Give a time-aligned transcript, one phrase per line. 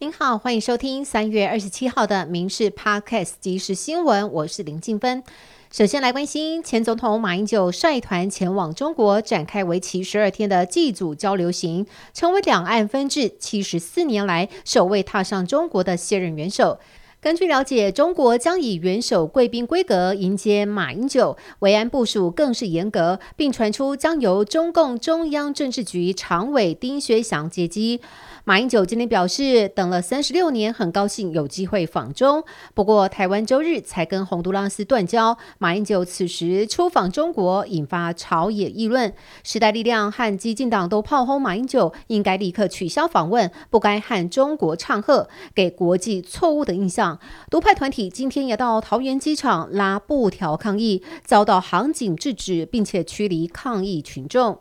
[0.00, 5.24] 您好，欢迎收听三月二十七号的《民事 Podcast》即时新闻，我是林静芬。
[5.72, 11.84] 首先来关心，前总统马英九率团前往中国，展开为期十二天的祭祖交流行，
[12.14, 16.78] 成为两岸分治七十四年来首位踏上中国的卸任元首。
[17.20, 28.00] 根据了解，中国将以元首贵宾规格迎接马英九，维安部署更是严格，并传出将由中共中央政治局常委丁薛祥接机。
[28.44, 32.44] 马英九今天表示，等了三十六年，很高兴有机会访中。
[32.72, 39.12] 不过，台湾周日才跟洪都拉斯断交，马英九此时出访中国，引发朝野议论。
[39.42, 47.07] 时代力量和激进党都炮轰马英九，应该立刻取消访问，不该和中国唱和，给国际错误的印象。
[47.50, 54.58] 独派团体今天也到桃园机场拉布条抗议，遭到航警制止，并且驱离抗议群众。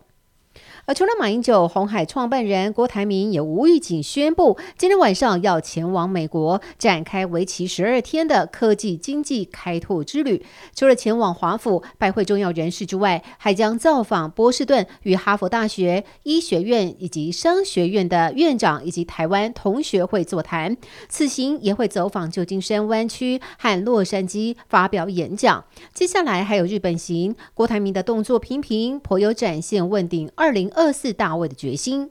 [0.86, 10.46] 而除了马英九，红海创办人郭台铭也无预警宣布，今天晚上要前往美国展开为期十二天的科技经济开拓之旅。
[10.74, 20.78] 除了前往华府拜会重要人士之外，还将造访波士顿与哈佛大学医学院以及商学院的院长以及台湾同学会座谈。
[21.10, 25.66] 此行也会走访旧金山湾区和洛杉矶发表演讲。
[25.94, 30.72] 接下来还有日本行，郭台铭的动作频频，颇有展现问鼎二二零。
[30.72, 32.10] 二四大位的决心。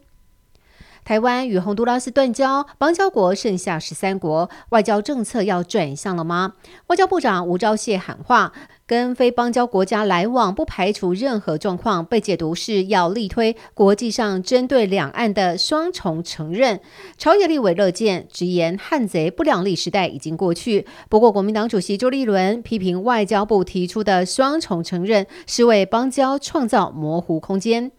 [1.07, 6.55] 台湾与洪都拉斯断交，邦交国剩下十三国，外交政策要转向了吗？
[6.89, 8.53] 外交部长吴钊燮喊话，
[8.87, 16.81] 跟非邦交国家来往，不排除任何状况被解读是要力推国际上针对两岸的双重承认。
[17.17, 20.87] 朝野立委乐见，直言汉贼不两立时代已经过去。
[21.09, 27.93] 不过，国民党主席周立伦批评外交部提出的双重承认是为邦交创造模糊空间。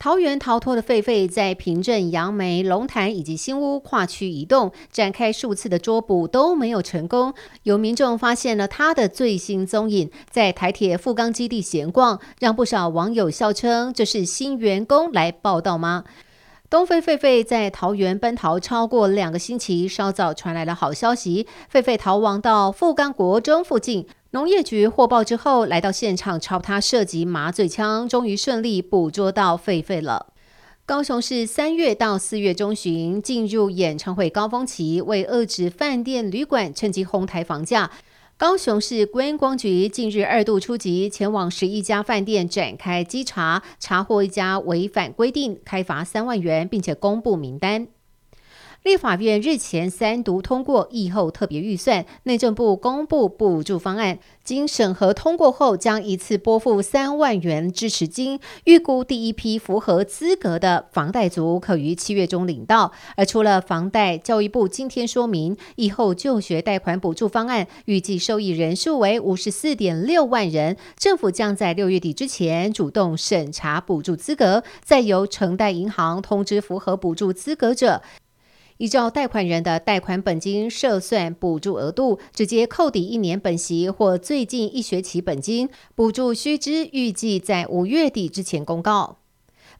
[0.00, 7.34] 桃园逃脱的狒狒在平镇、杨梅、龙潭以及新屋跨区移动，展开数次的捉捕都没有成功。
[7.64, 16.04] 有民众发现了他的最新踪影，在台铁富冈基地闲逛，让不少网友笑称：“这是新员工来报道吗？”
[16.70, 24.06] 东非狒狒在桃园奔逃超过两个星期，稍早传来了好消息，狒狒逃亡到富冈国中附近。
[24.32, 30.34] 农业局获报之后，来到现场朝他射击麻醉枪，终于顺利捕捉到狒狒了。
[30.84, 37.90] 高雄市三月到四月中旬进入演唱会高峰期，为遏制饭店旅馆趁机哄抬房价。
[38.36, 47.88] 高雄市观光局近日二度出击，前往十一家饭店展开稽查，查获一家违反规定，开罚三万元，并且公布名单。
[48.84, 62.92] 立法院日前三读通过疫后特别预算，内政部公布补助方案，经审核通过后，将一次拨付三万元支持金，预估第一批符合资格的房贷族可于七月中领到。
[63.16, 78.00] 而除了房贷，教育部今天说明，疫后就学贷款补助方案预计受益人数为五十四点六万人，政府将在六月底之前主动审查补助资格，再由承贷银行通知符合补助资格者。
[78.78, 85.68] 依照贷款人的贷款本金设算补助额度，直接扣抵一年本息或最近一学期本金。
[85.94, 89.18] 补助须知预计在五月底之前公告。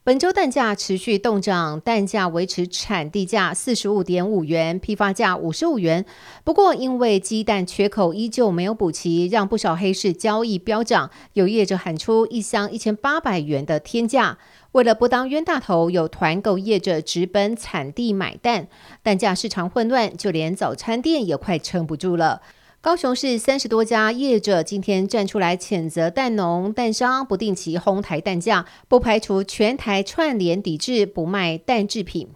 [0.09, 6.07] 本周蛋价持续动涨，蛋价维持产地价四十五点五元，批发价五十五元。
[6.45, 11.11] 不过，因为鸡蛋缺口依旧没有补齐，让不少黑市交易飙涨。
[11.35, 14.39] 有业者喊出一箱一千八百元的天价。
[14.73, 18.69] 为了不当冤大头，有团购业者直奔产地买蛋，
[19.03, 22.41] 蛋价市场混乱，就连早餐店也快撑不住了。
[22.81, 32.29] 高雄市三十多家业者今天站出来谴责蛋农、蛋商不定期哄抬蛋价，不排除全台串联抵制不卖蛋制品。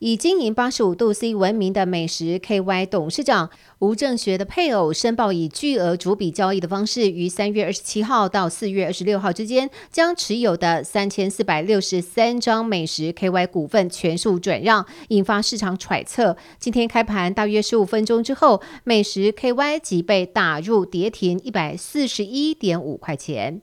[0.00, 16.36] 以经营八十五度 C 闻名的美食 KY 董事长吴正学的配偶申报，以巨额逐笔交易的方式，于三月二十七号到四月二十六号之间，将持有的三千四百六十三张美食 KY 股份全数转让，引发市场揣测。
[16.58, 23.62] 今天开盘大约十五分钟之后，美食 KY 即被打入跌停一百四十一点五块钱。